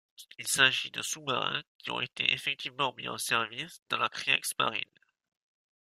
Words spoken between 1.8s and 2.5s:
ont été